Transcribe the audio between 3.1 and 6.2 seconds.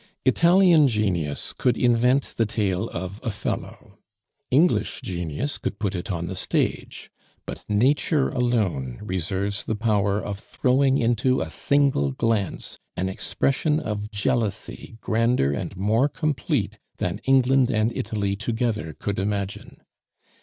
Othello; English genius could put it